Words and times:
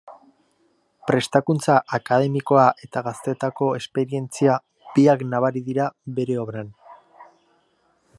Prestakuntza 1.09 1.75
akademikoa 1.97 2.63
eta 2.87 3.03
gaztetako 3.07 3.67
esperientzia, 3.81 4.55
biak 4.95 5.25
nabari 5.35 5.63
dira 5.69 5.91
bere 6.21 6.39
obran. 6.45 6.73